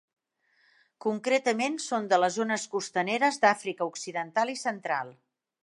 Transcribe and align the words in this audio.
Concretament 1.05 1.75
són 1.89 2.09
de 2.13 2.19
les 2.23 2.39
zones 2.41 2.65
costaneres 2.73 3.39
d'Àfrica 3.45 3.91
Occidental 3.93 4.57
i 4.59 4.59
Central. 4.67 5.17